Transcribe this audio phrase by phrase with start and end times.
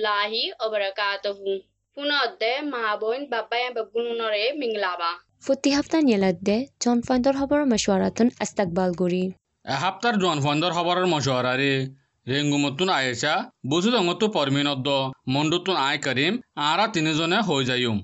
[0.00, 1.50] আলাইকুম ওরহামতুল্লাহি ওবরাকাতুহু
[1.96, 5.10] পুনদ্দে মা বোন বাবাই বাগুনরে মিংলাবা
[5.44, 9.24] ফুটি হাফতা নিয়েলাদ্দে জন ফাইন্দর খবর মশওয়ারাতুন আস্তাকবাল গরি
[9.64, 11.72] এসপ্তাহর জন ফন্দর খবরের মশওয়ারারে
[12.26, 13.34] রেঙ্গুমতুন আয়েশা
[13.70, 14.88] বুঝু দঙ্গতু পরমিনদ্দ
[15.34, 16.34] মন্ডুতুন আয় করিম
[16.68, 17.98] আরা তিনজনে হয়ে যাইম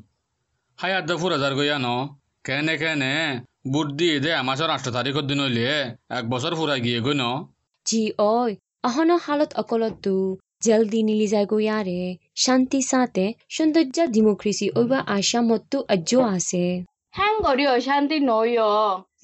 [0.78, 1.88] হায়াত দফুর হাজার গইয়া ন
[2.44, 3.14] কেনে কেনে
[3.72, 5.64] বুট দিয়ে দে আমাসর আষ্ট তারিখের দিন হইলে
[6.18, 7.24] এক বছর ফুরা গিয়ে গই ন
[7.86, 8.50] জি ওই
[8.84, 10.14] অহন হালত অকলতু
[10.64, 12.00] জলদি নিলি যায় গয়ারে
[12.36, 16.64] শান্তি সাথে সৌন্দর্য ডেমোক্রেসি ওইবা আশা মত্তু আজ্জো আছে
[17.14, 18.64] হ্যাং গরি অশান্তি নইয়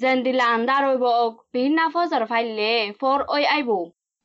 [0.00, 1.04] জেন্দিলা আন্দার হইব
[1.52, 3.70] বিনা ফজর ফাইলে ফর ওই আইব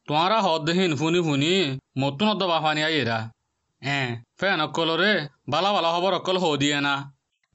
[0.07, 1.53] তোমারা হদ দেহিন ফুনি ফুনি
[1.99, 3.19] মতুন অদ্দ বাফানি আইয়েরা
[3.81, 5.13] হ্যাঁ ফেন অকলরে
[5.51, 6.95] বালা বালা খবর অকল হো দিয়ে না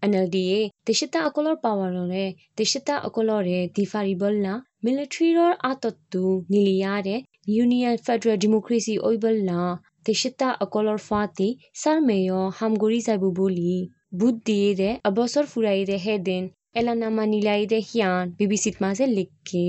[0.03, 2.25] NLDA দেশতা অকলৰ পাৱাৰৰে
[2.57, 4.53] দেশতা অকলৰে দিফাৰিবলনা
[4.83, 7.17] মিলিটাৰীৰৰ আতত্তু নিলিয়াৰে
[7.49, 9.65] ইউনিয়ন ফেডাৰেল ডেমক্ৰেসি ঐবলনা
[10.05, 13.75] দেশতা অকলৰ ফাটি চাৰমেয় হামগুৰি যাব বুলি
[14.15, 19.67] বুধ দিয়ে অবছৰ ফুৰাইৰে হেদিন এলানামা নিলাইৰে হিয়ান বিবিচিত মাজে লিখকে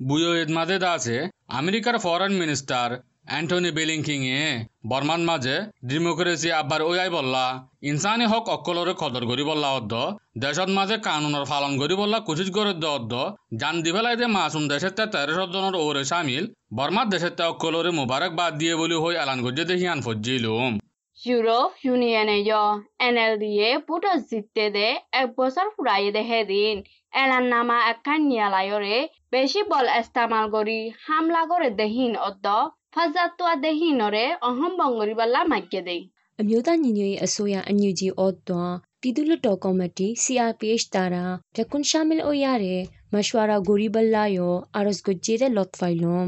[0.00, 1.16] বুয়ো এদ মাঝে আছে
[1.54, 2.96] আমেরিকার ফরেন মিনিস্টার
[3.30, 4.44] অ্যান্টনি বেলিংকিং এ
[4.90, 5.56] বর্মান মাঝে
[5.88, 7.44] ডেমোক্রেসি আব্বার ওয়াই বললা,
[7.90, 9.92] ইনসানি হক অকলরে কদর করি বললা অদ্দ,
[10.42, 13.12] দেশত মাঝে কানুনের পালন করি বললা কুচিত করে অদ্দ,
[13.60, 16.44] জান দি ফেলাই দে মাসুম দেশের তে তেরোশো জনের ওরে সামিল,
[16.76, 20.72] বর্মার দেশের তে অকলরে মুবারক বাদ দিয়ে বলি হই এলান করছে দেখি আন ফজ্জিলুম।
[21.18, 22.36] ইউরোপ ইউনিয়নে
[23.06, 24.88] এনএলডিএ পুটো জিততে দে
[25.20, 26.76] এক বছর ফুরাইয়ে দে হেদিন।
[27.22, 28.96] এলান নামা একখান নিয়ালায়রে
[29.34, 32.46] বেশি বল এস্তামাল করি, হামলা করে দেহিন অদ্দ।
[32.95, 36.01] ফাজাতুয়া দেহিনরে অহম বঙ্গরি বাল্লা মাইকে দেই
[36.41, 41.25] အမျိုးသားညီညွတ်ရေးအစိုးရအန်ယူဂျီအော့တွန်ပြည်သူ့လွှတ်တော်ကော်မတီ CRPH တာရာ
[41.55, 42.81] တကွန်ရှာမီလ်အိုရတဲ့
[43.13, 46.27] မရှဝါရာဂိုရီဘလာယောအာရစ်ကိုဂျေတဲ့လော့ဖိုင်လွန်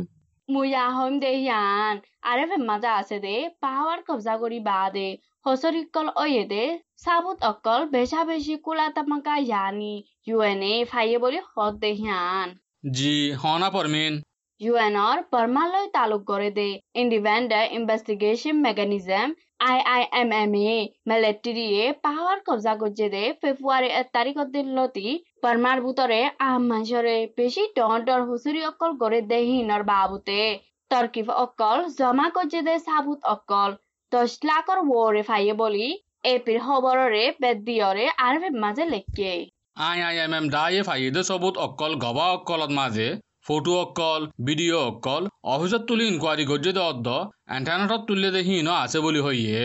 [0.49, 1.93] মুয়া হোম দেহিয়ান
[2.29, 5.07] আরে ফে মাজা আছে দে পাহাড় কবজা করি বাদে
[5.45, 6.63] হসরিকল ওয়ে দে
[7.03, 9.93] সাবুত অকল বেশা বেশি কুলা তামাকা ইয়ানি
[10.29, 12.47] ইউএনএ ফাইয়ে বলি হদ দেহিয়ান
[12.95, 14.13] জি হনা পরমিন
[14.60, 19.28] তালুক করে দে ইন্ডিপেন্ডেন্ট ইনভেস্টিগেশন মেকানিজম
[19.62, 25.08] আইআইএমএমএ মিলিটারিয়ে পাহাড় কবজা করছে দে ফেব্রুয়ারি এক তারিখত দিন লতি
[25.42, 30.40] বর্মার ভিতরে আহমাসরে বেশি ডর হুসুরি অকল করে দে হিনর বাবুতে
[30.90, 33.70] তর্কিফ অকল জমা করছে দে সাবুত অকল
[34.12, 35.86] দশ লাখর ওরে ফাইয়ে বলি
[36.24, 39.32] এপির খবররে বেদিয়রে আর মাঝে লেখকে
[39.80, 43.08] আই আই এম এম দায়ে ফাইদে সবুত অকল গবা অকলত মাঝে
[43.48, 47.08] ফটো অকল ভিডিও অকল অফিসত তুলি ইনকোয়ারি গজ্জে দে অদ্দ
[47.56, 49.60] ইন্টারনেটত তুললে দেখি ন আছে বলি হইয়ে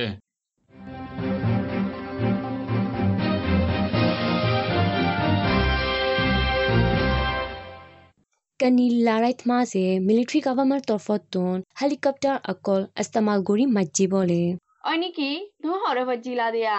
[8.60, 14.42] কানি লাৰাইত মাজে মিলিটাৰী গভৰ্ণমেণ্ট তৰফতোন হেলিকপ্টাৰ অকল ইস্তেমাল কৰি মাজি বলে
[14.88, 15.30] ওই নাকি
[15.62, 16.76] তুমি হরে ফজিলা দিয়া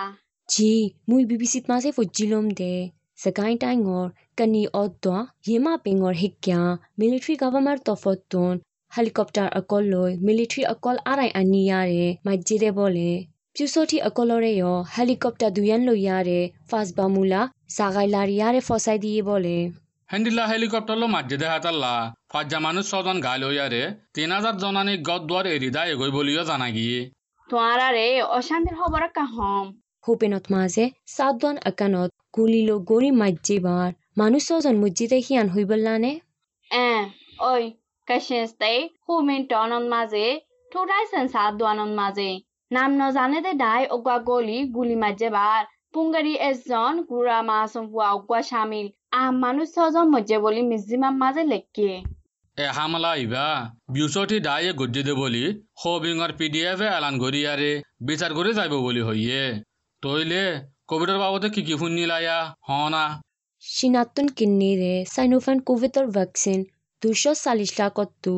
[0.48, 0.70] জি
[1.08, 2.74] মুই বিবিচিত মাজে ফজিলম দে
[3.18, 5.04] টাইঙৰ কানি অদ্দ
[5.46, 6.58] হিমা পিঙৰ শিক্যা
[6.98, 8.54] মিলিটাৰী গভৰ্ণমেণ্ট তৰফতোন
[8.92, 13.08] হেলিকপ্টাৰ অকল লৈ মিলিটাৰী অকল আৰাই আনি ইয়াৰে মাজিৰে বলে
[13.56, 16.38] পিছতি অকলৰে য় হেলিকপ্টাৰ দুয়ান লৈ ইয়াৰে
[16.70, 19.56] ফাৰ্ষ্ট বামুলা জাগাই লাৰি ইয়াৰে ফচাই দিয়ে বলে
[20.10, 21.94] হেন্ডিলা হেলিকপ্টারলো মাঝে দেখা তাল্লা
[22.30, 23.82] ফাজ্জা মানুষ ছজন গাইল হইয়ারে
[24.14, 27.00] তিন হাজার জনানি গদ দুয়ার এরিদা এগোই বলিও জানা গিয়ে
[27.48, 29.64] তোমার আরে অশান্তির খবর কাহম
[30.04, 30.84] হোপেনত মাজে
[31.14, 36.10] সাতদান একানত গুলিলো গৰি মাজ্জিবাৰ মানুহ ছজন মছজিদে সিয়ান হৈ বললানে?
[36.70, 36.90] এ
[37.50, 37.62] ওই
[38.08, 38.72] কাশেস্তে
[39.04, 40.26] হুমিন টনন মাঝে
[40.72, 42.30] ঠোঁটাই সেন্সার দোয়ানন মাঝে
[42.70, 45.62] নাম ন জানে দে ডাই ওগা গলি গুলি মাঝে বার
[45.94, 48.86] পুঙ্গারি এজন গুড়া মাসম ফুয়া ওগা শামিল
[49.18, 51.90] আহ মানুষ ছজন মজ্জে বলি মিজিমাম মাঝে লেখকে।
[52.58, 53.46] এ হামলা ইবা
[53.94, 55.44] বিউচটি দায়ে গজ্জি দে বলি
[55.80, 57.72] হবিঙর পিডিএফ এ এলান গরিয়ারে
[58.08, 59.42] বিচার করে যাইব বলি হইয়ে।
[60.04, 60.44] তইলে
[60.90, 63.04] কোভিডৰ বাবদে কি কি শুনিলায়া হনা
[63.64, 66.64] চিনাতন কিন্নিৰে চাইনোফান কোভিডৰ ভেকচিন
[67.02, 68.34] দুশ চাল্লিছ লাখতো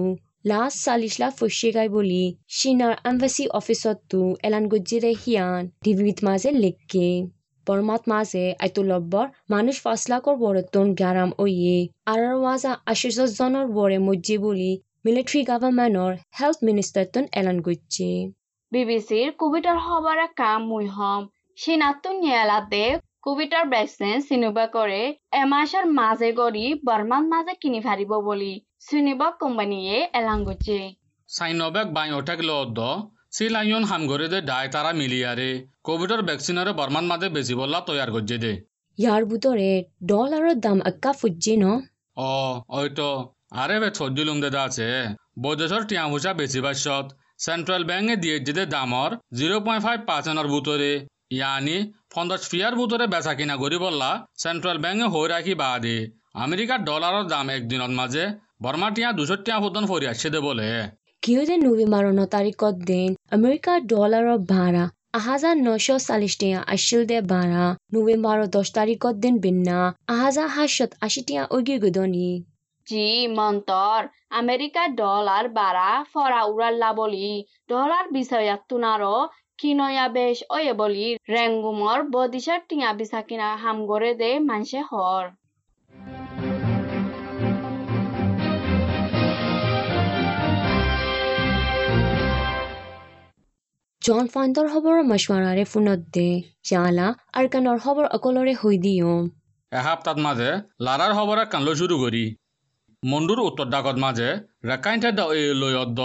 [0.51, 2.21] লাষ্ট চাল্লিছ লাখ ফচিগাই বুলি
[2.57, 7.09] চীনৰ এম্বাচি অফিচতো এলান গজ্জিৰে সিয়ান টিভিত মাজে লিখকে।
[7.67, 11.77] বৰ্মাত মাজে আইতো লব্বৰ মানুষ পাঁচ লাখৰ বৰতন গাৰাম অয়ে
[12.13, 14.73] আৰু ৱাজা আশীষ জনৰ বৰে মজ্জি বুলি
[15.05, 18.11] মিলিটাৰী গভৰ্ণমেণ্টৰ হেল্থ মিনিষ্টাৰতন এলান গজ্জি।
[18.73, 21.23] বিবিসির কোভিডর খবর কাম মুই হম।
[21.59, 22.83] সিনাতুন নিয়ালাতে
[23.27, 25.01] কোভিডর ভ্যাকসিন চিনিব করে
[25.43, 28.53] এমাসর মাঝে গড়ি বর্মান মাঝে কিনি ফারিব বলি
[28.87, 30.79] চিনিব কোম্পানিয়ে এলাং গছে
[31.29, 32.79] চাইনবেক বাই অটেক লদ্দ
[33.37, 35.51] চিলাইন হামগরে দে দায় তারা মিলিয়ারে
[35.87, 38.53] কোভিডৰ ভেকচিনৰে বৰ্মান মাঝে বেছি বল্লা তৈয়াৰ গজ্জে দে।
[38.99, 39.71] ইয়াৰ ভিতৰে
[40.11, 41.65] ডলাৰৰ দাম একা ফুজি ন?
[42.17, 42.33] অ
[42.75, 43.09] হয়তো
[43.63, 44.89] আরে বে ছজ্জুলুম দেদা আছে।
[45.45, 47.07] বৈদেশৰ টিয়া ভুষা বেছি বাস্যত
[47.45, 50.91] সেন্ট্রাল ব্যাংকে দিয়ে যেতে দামর জিরো পয়েন্ট ফাইভ পার্সেন্টের ভিতরে
[51.31, 51.77] ইয়ানি
[52.13, 54.11] পঞ্চাশ ফিয়ার ভিতরে বেচা কিনা করি বললা
[54.43, 55.97] সেন্ট্রাল ব্যাংকে হয়ে রাখি বাদে
[56.45, 58.25] আমেরিকার ডলারের দাম একদিনের মাঝে
[58.63, 60.69] বর্মা টিয়া দুশো টিয়া পতন ফরি আসছে দে বলে
[62.13, 64.85] ন তাৰিখত দিন আমেৰিকাৰ ডলাৰৰ ভাড়া
[65.19, 69.79] আহাজাৰ নশ চাল্লিছ টিয়া আছিল দে ভাড়া নৱেম্বৰৰ দহ তাৰিখত দিন বিন্না
[70.11, 72.31] আহাজাৰ সাতশত আশী টিয়া অগি গদনি
[72.87, 73.07] জি
[73.37, 74.01] মন্তর
[74.41, 77.29] আমেরিকা ডলার বাড়া ফরা উড়াল্লা বলি
[77.69, 79.17] ডলার বিষয়াত তুনারো
[79.59, 85.25] কিনয়া বেশ ওয়ে বলি রেঙ্গুমর বদিশার টিয়া বিসা কিনা হাম গড়ে দে মানসে হর
[94.03, 96.29] জন ফাণ্ডৰ খবৰৰ মছৱাৰাৰে ফোনত দে
[96.65, 99.25] জালা আৰকানৰ খবৰ অকলৰে হৈ দিয়ম
[99.73, 100.51] এসপ্তাহত মাঝে
[100.81, 102.25] লারার খবর কানলো শুরু করি
[103.11, 104.29] মন্ডুর উত্তর ডাকত মাঝে
[104.71, 106.01] রেকাইন ঠেদা এই লই অদ্দ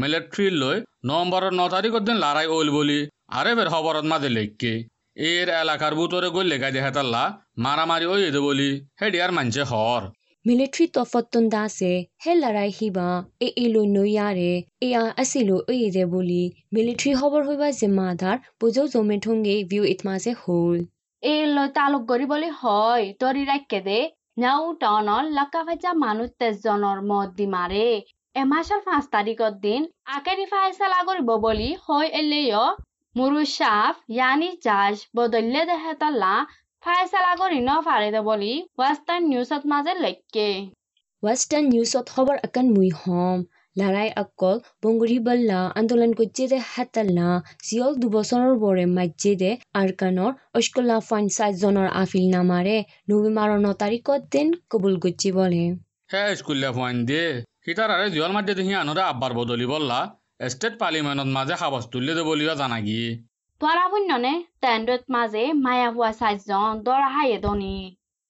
[0.00, 0.76] মিলিটারি লই
[1.08, 3.00] নভেম্বরের ন তারিখত দিন লড়াই ওল বলি
[3.38, 4.72] আরে বের খবরত মাঝে লেখকে
[5.30, 7.22] এর এলাকার ভিতরে গই লেখাই দেখে তাল্লা
[7.64, 8.70] মারামারি ওই দে বলি
[9.00, 10.02] হেডি আর মানছে হর
[10.44, 11.92] মিলিটাৰী তফতন দাসে
[12.22, 13.08] হে লৰাই সিবা
[13.46, 14.52] এ ইলৈ নৈয়াৰে
[14.86, 16.42] এয়া আছিলো এইৰে বুলি
[16.74, 20.78] মিলিটাৰী খবৰ হইবা জিম্মাদাৰ বুজৌ জমেঠুংগে ভিউ ইতমাজে হ'ল।
[21.22, 23.98] এই লই তালুক গড়ি বলি হয় তরি রাখকে দে।
[24.36, 27.86] নাও টাউনর লাক্কা মানুষ তেজজনের মত দি মারে
[28.36, 28.42] এ
[28.86, 29.82] পাঁচ তাৰিখৰ দিন
[30.16, 31.68] আকেরি ফাইসালা করিব বলি
[32.14, 32.58] এলেয়
[33.16, 36.34] মুরু সাফ ইয়ানি জাজ বদললে দেহে তাল্লা
[36.82, 40.48] ফাইসালা করি ন ফারে দে বলি ওয়েস্টার্ন নিউজত মাঝে লেখকে
[41.22, 43.38] ৱেষ্টাৰ্ণ নিউজত খবৰ আকান মুই হম
[43.76, 47.28] লৰাই অকল বংগুৰি বল্লা আন্দোলন গজ্জেদে হাতাল্লা
[47.66, 49.50] জিয়ল দুবছৰৰ বৰে মাজ্জেদে
[49.80, 52.76] আৰকানৰ অস্কলা পঞ্চায়তজনৰ আফিল নামাৰে।
[53.08, 55.64] নৱেম্বৰৰ ন তাৰিখত দিন কবুল গজ্জি বলে।
[56.12, 57.28] হে স্কুলে পয়েন্ট দিয়ে
[57.66, 59.98] হিতার আরে জিওল মাঠে দেখি আনরে আব্বার বদলি বললা।
[60.46, 63.08] স্টেট পার্লিমেন্টত মাঝে সাবাস তুললে দে বলিও জানা গিয়ে
[63.60, 64.32] তোরা পুণ্যনে
[64.62, 67.76] তেন্ডত মাঝে মায়া হুয়া সাইজন দরা হাইয়ে দনি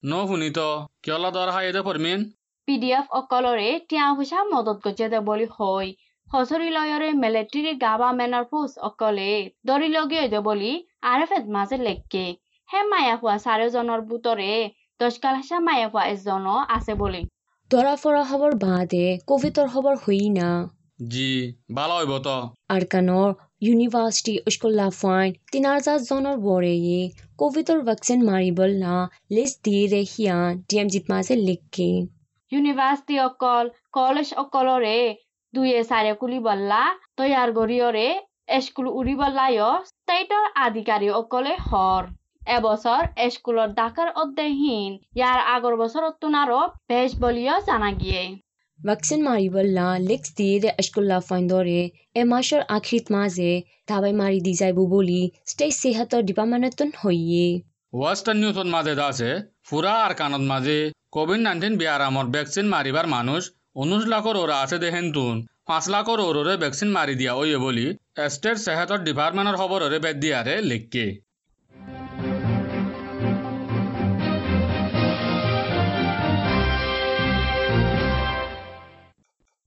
[0.03, 0.67] ন শুনি তো
[1.03, 2.19] কিয়লা দর হাই দে পরমিন
[2.67, 5.91] পিডিএফ অকলৰে তিয়া পইচা মদত দে বুলি হয়
[6.27, 9.27] হচৰি লয়ৰে মিলিটাৰী গাভামেনৰ পোষ্ট অকলে
[9.69, 10.71] দৰি লগে দে বুলি
[11.11, 12.23] আৰ এফ মাজে লেখকে।
[12.69, 14.49] হে মায়া হোৱা চাৰিজনৰ বুটৰে
[14.99, 17.21] দহকাল হেঁচা মায়া হোৱা এজনো আছে বুলি।
[17.71, 20.49] দৰা ফৰা খবৰ বাদে কভিডৰ খবৰ হই না।
[21.07, 21.29] জি
[21.77, 22.35] ভালো হইব তো।
[22.75, 23.29] আৰকানৰ
[23.61, 26.99] ইউনিভাৰ্চিটি স্কুলা ফাইন তিন হাজাৰজনৰ বৰেয়ে
[27.41, 28.95] কভিডৰ ভেকচিন মাৰিবলা
[29.35, 31.89] লিষ্ট দিয়ে দে সিয়ান ডি এম জিত মাজে লিখকে।
[32.51, 33.65] ইউনিভাৰ্চিটি অকল
[33.97, 34.97] কলেজ অকলৰে
[35.53, 36.81] দুয়ে চাৰে কুলি বল্লা
[37.17, 38.07] তৈয়াৰ গৰিয়ৰে
[38.61, 42.03] স্কুল উৰি বল্লায় ষ্টেটৰ আধিকাৰী অকলে হৰ।
[42.55, 43.03] এবছৰ
[43.33, 46.59] স্কুলৰ ডাকাৰ অধ্যয়হীন ইয়াৰ আগৰ বছৰত তোনাৰো
[46.89, 48.21] বেজ বলিও জানা গিয়ে।
[48.79, 51.79] ভেকচিন মাৰিবলা লিষ্ট দিয়ে দে স্কুলা ফাইণ্ডৰে
[52.21, 53.51] এমাহৰ আখিত মাজে
[53.89, 55.21] ধাবাই মাৰি দি যাইব বুলি
[55.51, 57.47] ষ্টেট সেহাতৰ ডিপাৰ্টমেণ্টত হইয়ে।
[57.93, 59.29] ওয়েস্টার্ন নিউজত মাঝে আছে
[59.67, 60.77] ফুরা আর কানত মাঝে
[61.13, 63.41] কোভিড নাইন্টিন বিয়ারামর ভ্যাকসিন মারিবার মানুষ
[63.81, 65.35] উনিশ লাখর ওরা আছে দেখেন তুন
[65.69, 67.87] পাঁচ লাখর ওরে ভ্যাকসিন মারি দিয়া ওয়ে বলি
[68.33, 71.05] স্টেট সেহাতর ডিপার্টমেন্টের খবরের বেদ দিয়ারে লিখকে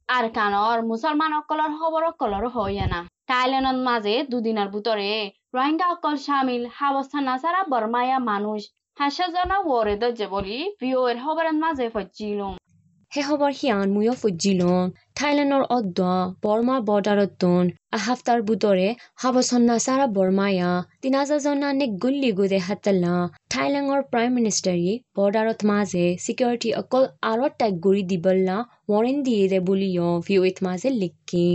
[0.09, 5.11] আর কানৰ মুছলমানসকলৰ খবৰসকলৰ হয় না থাইলেণ্ডৰ মাজে দুদিনৰ ভিতৰে
[5.57, 8.61] রোহিঙ্গাসকল সামিল সাবস্থান নাচারা বর্মায়া মানুষ।
[9.01, 12.57] 하샤자나 워레다 제볼이 비오엘 허버란 마제 포지롱
[13.13, 14.13] হে খবৰ সিয়ান মুয়
[15.21, 16.09] থাইলেণ্ডৰ অদ্দ
[16.45, 18.85] বৰ্মা বৰ্ডাৰত তোন আহাফতাৰ বুটৰে
[19.23, 20.71] হাবচন্না চাৰা বৰ্মায়া
[21.03, 23.17] তিনাজাজনা নে গুল্লি গুদে হাতালা
[23.55, 28.59] থাইলেণ্ডৰ প্ৰাইম মিনিষ্টাৰী বৰ্ডাৰত মাজে ছিকিউৰিটি অকল আঁৰত তাইক গুৰি দিবলা
[28.91, 31.49] ৱৰেণ্ট দিয়ে দে বুলিঅ ভিউ মাজে লিখি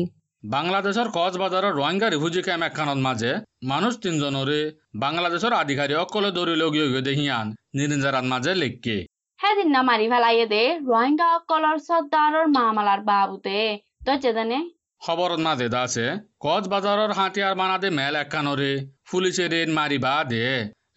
[0.54, 3.32] বাংলাদেশের কক্সবাজারের রোহিঙ্গা রিফিউজি ক্যাম্প একখানত মাঝে
[3.64, 4.60] মানুষ তিনজনরে
[4.96, 8.98] বাংলাদেশের আধিকারী অকলে দৌড়ি লগিয়ে গিয়ে দেখিয়ান নিরিঞ্জারাত মাঝে লিখকে।
[9.42, 13.60] সেদিন না মারি ফেলাইয়ে দে রোহিঙ্গাসকলৰ সর্দাৰৰ মামালার বাবুতে।
[14.06, 14.60] দজ্জে দেনে
[15.06, 16.06] খবরত মাঝে আছে
[16.40, 18.72] কক্সবাজারের হাতিয়ার বানাদে মেল একখানরে
[19.12, 20.44] পুলিশে রেড মারিবা দে।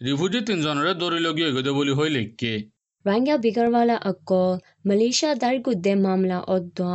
[0.05, 2.53] রিফিউজি তিনজনরে দৌড়ি লগিয়ে গিয়ে বলি হই লিখকে।
[3.05, 4.51] Ranga Bigarwala অকল
[4.89, 6.85] মালয়েছিয়া দাৰ গুদ্দে মামলা অধ্য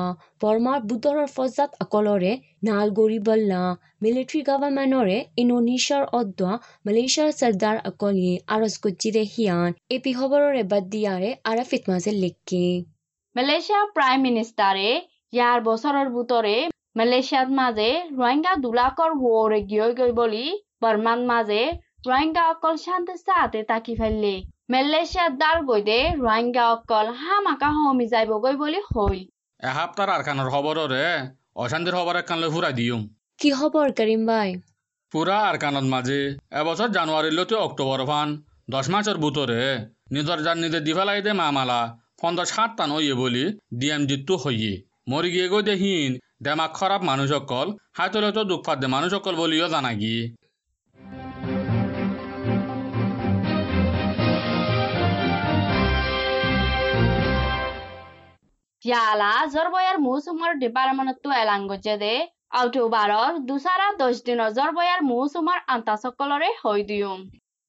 [0.42, 2.30] বৰ্মাৰ বুটৰৰ ফজাত অকলৰে
[2.68, 3.58] নাল গৰিবল্লা।
[4.04, 6.40] মিলিটাৰী গভৰ্ণমেণ্টৰে ইনোনিছিয়াৰ অধ্য
[6.86, 12.64] মালয়েছিয়াৰ চৰ্দাৰ অকলিয়ে আৰজগুজিৰে হিয়ান। এই পি খবৰৰে বাদ দিয়াৰে আৰাফিত মাজে লিখকে।
[13.36, 14.88] মালয়েছিয়াৰ প্ৰাইম মিনিষ্টাৰে
[15.32, 16.56] ইয়াৰ বছৰৰ বুটৰে
[16.96, 20.44] মালয়েছিয়াত মাজে ৰোহিংগা দুলাকৰ ৱৰে গিয় গৈ বুলি
[20.82, 21.62] বৰ্মাৰ মাজে
[22.08, 24.34] ৰোহিংগা অকল শান্তি হাতে তাকি ফেললি
[24.68, 29.18] মালয়েছিয়াত দাৰ গৈ দে রোহিঙ্গা অকল হামাকা হমি যাইব গৈ বুলি হই
[29.62, 31.04] এসপ্তাহ আরখানোর খবররে
[31.56, 33.02] অশান্তির খবর একখান লই ফুরাই দিউম
[33.40, 34.50] কি খবৰ করিম ভাই
[35.12, 36.20] পুরা আরকানত মাঝে
[36.60, 38.28] এবছর জানুয়ারিলতে অক্টোবর ফান
[38.68, 39.60] দশ মাসের ভিতরে
[40.14, 41.80] নিজর যার নিজে দিফালাই দে মামালা
[42.20, 43.44] পঞ্চাশ সাত টান হইয়ে বলি
[43.78, 44.72] ডিএম জিত্তু হইয়ে
[45.10, 46.10] মরি গিয়ে গো দেহিন
[46.44, 47.66] দেমাক খারাপ মানুষ সকল
[47.96, 50.22] হাতলে তো দুঃখ ফাঁদে মানুষ সকল বলিও জানা গিয়ে
[58.84, 62.12] ইয়ালা জরবয়ার মৌসুমৰ ডিপাৰ্টমেণ্টটো এলান কৰিছে যে
[62.56, 67.14] অক্টোবৰৰ দুচাৰা দহ দিনৰ জৰবয়াৰ মৌসুমৰ আন্তাসকলৰে হৈ দিওঁ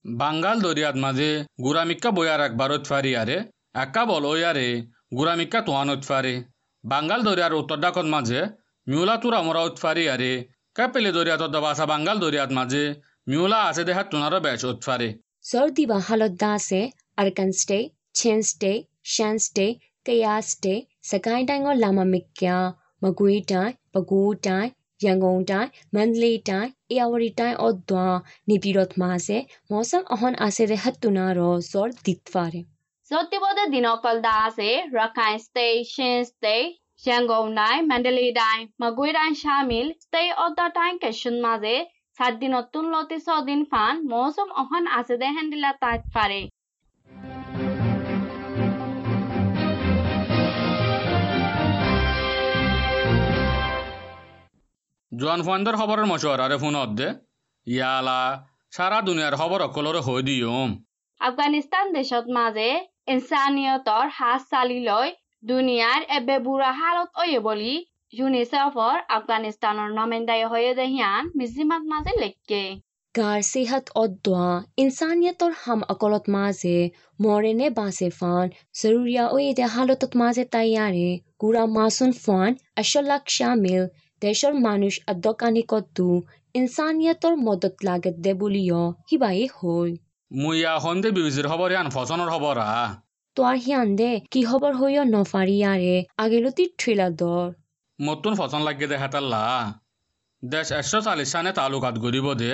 [0.06, 1.30] বাঙ্গাল দরিয়াত মাঝে
[1.66, 3.38] গুরামিক্কা বয়ার একবার উৎফারি আরে
[3.76, 4.68] একা বল ওয়ারে
[5.14, 6.36] গুরামিক্কা তোয়ান উৎফারি
[6.84, 8.42] বাঙ্গাল দরিয়ার উত্তর ডাকত মাঝে
[8.88, 10.32] মিউলা তুরা মোরা উৎফারি আরে
[10.76, 12.84] কাপেলে দরিয়াত দবাসা বাঙ্গাল দরিয়াত মাঝে
[13.28, 15.10] মিউলা আছে দেহাত তুনারও বেশ উৎফারি
[15.46, 16.82] জর্দি বা হালত দাসে
[20.07, 20.75] Arakan state Chin state Shan state Kayah state
[21.11, 22.57] সকাই time Lama মিক্যা
[23.03, 24.67] মগুই tie পগু tie
[25.05, 28.07] ရန်ကုန်တိုင်းမန္တလေးတိုင်းအေရဝတီတိုင်းအော့ဒွာ
[28.49, 29.39] နေပြည်တော်မှာစေ
[29.71, 32.57] မော်ဆမ်အဟွန်အာဆေတဲ့ဟတ်တူနာရောဇော်ဒီဖာရ
[33.11, 36.77] Zotibote dinokol da ase Rakhine State, Shin State,
[37.07, 41.77] Yangon Dai, Mandalay Dai, Magui Dai Shamil, State of the Time Kashun Maze,
[42.19, 46.41] সাত দিন নতুন লতি ছদিন fun মৌসুম অহন আছে দে হেন্দিলা তাইত পারে
[55.20, 57.08] জোয়ান ফুয়ানদের খবরের মশওয়ার আরে ফোন দে।
[57.68, 58.22] ইয়ালা
[58.76, 60.70] সারা দুনিয়ার খবর অকলরে হৈ দিয়ম।
[61.22, 62.70] আফগানিস্তান দেশত মাঝে
[63.14, 65.08] ইনসানিয়তর হাত চালি লৈ
[65.44, 67.74] দুনিয়ার এবে বুড়া হালত অয়ে বলি
[68.18, 72.64] ইউনিসেফর আফগানিস্তানের নমেন্দায় হয়ে দেহিয়ান মিজিমাত মাঝে লেখকে।
[73.16, 74.50] গাৰ সেহত অদ্দোৱা
[74.84, 76.78] ইনচানিয়তৰ হাম অকলত মাজে
[77.24, 78.46] মৰেনে বাছে ফান
[78.80, 81.08] জৰুৰীয়া ঐ এতিয়া হালতত মাজে তাইয়াৰে
[81.42, 82.50] গুৰা মাছুন ফান
[82.82, 83.84] আশলাক শামিল
[84.22, 86.10] দেশৰ মানুষ আদকানি কদ্দু
[86.56, 89.90] ইনচানিয়তৰ মদত লাগত দে বুলিও সিবাই হল
[90.32, 92.76] মুইয়া সন্দে বিবিজির খবর ইয়ান ফসনের খবর আ।
[93.38, 97.48] তোৰ সিয়ান দে কি খবৰ হৈয় নফাৰিয়াৰে আগেলতি থ্ৰিলা দৰ।
[98.00, 99.44] মতুন ফসন লাগিয়ে দে হেতাল্লা।
[100.44, 102.52] দেশ একশো চাল্লিশ সানে তালুকাত গরিব দে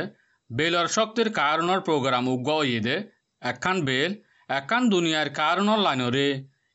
[0.50, 2.96] বেলর শক্তির কারণর প্রোগ্রাম উগ্গ ইয়ে দে
[3.42, 4.12] একখান বেল
[4.50, 6.28] একখান দুনিয়ার কারণর লাইনরে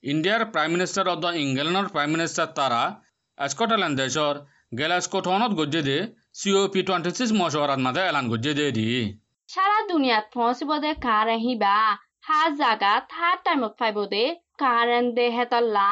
[0.04, 2.82] ইন্ডিয়ার প্রাইম মিনিস্টার অদ ইংল্যান্ডর প্রাইম মিনিস্টার তারা
[3.38, 4.34] স্কটল্যান্ড দেশর
[4.72, 5.98] গেলাস্কোটনত গজ্জে দে
[6.38, 8.86] C O P twenty six মশওয়ারাত মাঝে এলান গজ্জে দে দি।
[9.48, 11.76] সারা দুনিয়াত পৌঁছিব দে কার আহিবা
[12.28, 14.24] হাত জাগাত হাত টাইমত ফাইব দে
[14.62, 15.90] কারেন দে হেতল্লা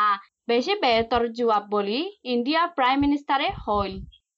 [0.51, 2.01] বেশি বেহতর জবাব বলি
[2.33, 3.95] ইন্ডিয়া প্রাইম মিনিস্টারে হইল।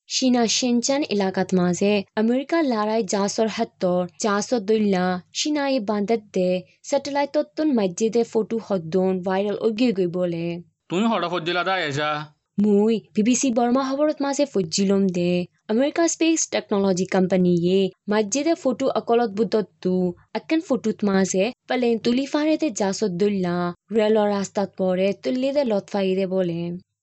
[0.08, 5.04] চীনা শ্বিনচান এলাকাত মাজে আমেৰিকা লাৰাই জাছৰ হাতৰ জাছত দৈলা
[5.38, 6.50] চীনাই বান্ধত দে
[6.88, 10.46] ছেটেলাইটত মাজ্জিদে ফটো সদ্দন ভাইৰেল অগি গৈ বলে।
[10.90, 12.10] তুমি হঠাৎ ফজিলা দা এসা
[12.58, 15.30] মুই বিবিসি বর্মা খবরত মাঝে ফজিলম দে
[15.70, 17.78] আমেরিকা স্পেস টেকনলজি কোম্পানিয়ে
[18.10, 19.94] মাজ্জিদে ফটো অকলত বুদ্ধতু
[20.38, 23.56] আকেন ফটোত মাঝে পালেন তুলি ফারেতে জাছত দৈলা
[23.96, 26.60] রেলৰ ৰাস্তাত পৰে তুলি দে লত ফাইৰে বলে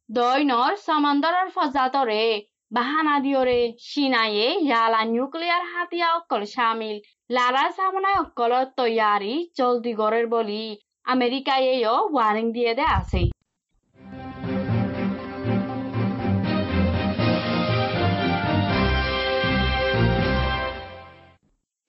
[0.10, 2.24] দৈনর সমন্দরের ফজাতরে
[2.72, 6.98] বাহানা দিওরে সিনায়ে ইয়ালা নিউক্লিয়ার হাতিয়া অকল শামিল
[7.30, 10.64] লারা সামনায় অকল তৈয়ারি জলদি গড়ের বলি
[11.06, 13.22] আমেরিকায়েও ওয়ারিং দিয়ে দে আছে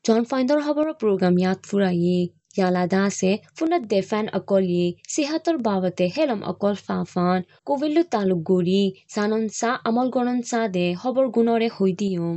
[0.04, 6.02] John Finder habara program yat furai yala da se funa defan akol ye sehatar bavate
[6.16, 8.82] helam akol fa fan kovillu taluk gori
[9.14, 12.36] sanon sa amal gonon sa de haber gunore hoidiyum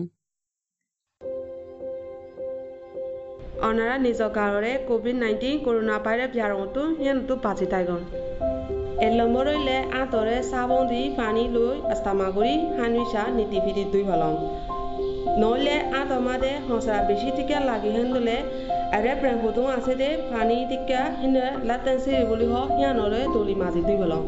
[3.67, 8.01] অনাৰা নিজৰ গাঁৱৰে Covid nineteen corona virus বিয়াৰটো সিহঁতো বাজি তাই গ'ল
[9.07, 14.33] এলমৰৈলে আঁতৰে চাবন দি পানী লৈ আস্তামা কৰি সানিচা নীতি ভিতিত ধুই ভলং
[15.35, 18.37] নইলে আতমাদে হসরা বেশি টিকা লাগি হেন্দলে
[18.91, 23.95] আরে প্রেম হতো আছে দে, পানি টিকা হিনে লাতেন্সি বলি হ হিয়ানরে দলি মাজি দুই
[23.95, 24.23] ভালং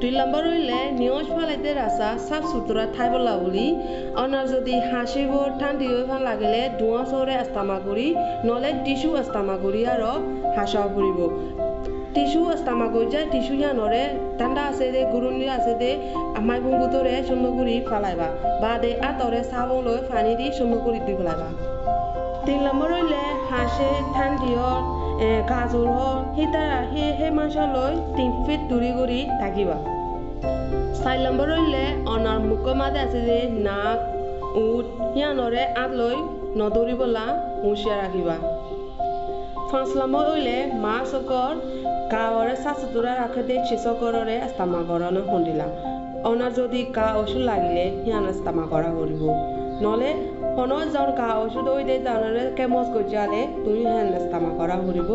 [0.00, 3.66] দুই নম্বর হইলে নিউজ ফালাইতে রাস্তা সাফ সুতরা ঠাইবলা বলি
[4.14, 8.06] অনার যদি হাসিব ঠান্ডি হয়ে ভালো লাগিলে ধোঁয়া চৌরে আস্তামা করি
[8.44, 10.02] নলে টিসু আস্তামা করি আর
[10.56, 11.18] হাসা ফুরিব
[12.14, 14.02] টিসু আস্তামা যায় টিসু জানরে
[14.38, 15.90] ঠান্ডা আছে দে গুরুনি আছে দে
[16.38, 18.28] আমাই বুঙ্গুতরে সুন্দরগুড়ি ফালাইবা
[18.62, 21.48] বা দে আতরে সাবন লৈ ফানি দি সুন্দরগুড়ি দি ফেলাইবা
[22.46, 24.80] তিন নম্বৰ হইলে হাঁসে ঠান্ডিয়র
[25.50, 29.76] গাজর হল সিতাৰ সেই সেই মাছলৈ তিন ফিট দূৰি কৰি থাকিবা
[30.96, 33.98] চাৰি নম্বৰ হইলে অনাৰ মুখৰ মাজে আছে যে নাক
[34.60, 36.16] উঠ সিয়ানৰে আঁত লৈ
[36.58, 37.26] নদৌৰিবলা
[37.62, 38.36] হুঁচিয়াৰ ৰাখিবা
[39.70, 41.69] পাঁচ নম্বৰ হইলে মাছকৰ গাঁৱৰে
[42.10, 45.66] চাহ চুতুৰা ৰাখে দে চিচকৰৰে আস্তামা গৰণ খুন্দিলা
[46.30, 49.22] অনার যদি কা ওষুধ লাগিলে, হিয়ান ইস্তামা করা করিব।
[49.82, 50.10] নহলে
[50.56, 55.10] হন জন কা ওষুধ ওই দে তানরে কেমস গজালে, তুমি হ্যান ইস্তামা করা করিব।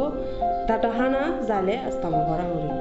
[0.68, 2.74] তাতা হানা জালে ইস্তামা করা করিব।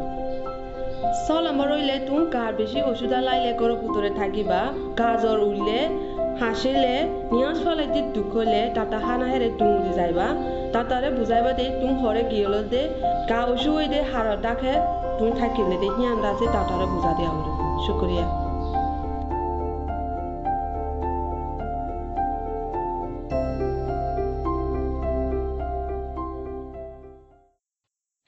[1.27, 4.61] চল আমার রইলে তুম গার বেশি ওষুধ লাইলে করো পুতরে থাকিবা।
[4.99, 5.79] গা জ্বর উঠলে
[6.41, 6.95] হাসিলে
[7.35, 10.29] নিয়াজ ফলে দি দুঃখ হলে, তাতা হানা হেরে তুম যাইবা।
[10.75, 12.83] তাতারে বুঝাইবা দে, তুম হরে গিয়েল দে,
[13.31, 14.73] গা ওষুধ ওই দে হার ডাকে
[15.17, 17.53] তুমি থাকিলে দে হিয়ান দাসে তাতারে বুঝা দেওয়া হরে
[17.85, 18.27] শুক্রিয়া।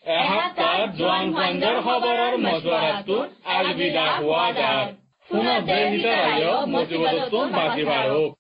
[0.05, 3.17] এসপ্তাহ জোৱান ফাণ্ডৰ খবৰৰ মজুৱাৰাটো
[3.57, 4.85] আলবিদা হোৱা যাৰ
[5.29, 8.31] পুনৰ দেহিতাৰায়ক মজিবতটো বাজি বাঢ়ক